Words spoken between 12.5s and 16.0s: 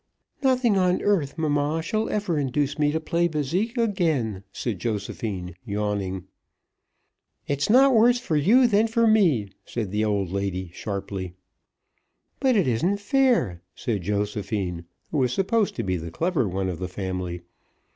it isn't fair," said Josephine, who was supposed to be